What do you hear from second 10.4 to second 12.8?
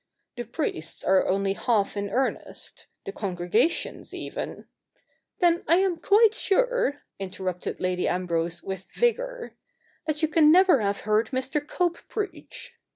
never have heard Mr. Cope preach.'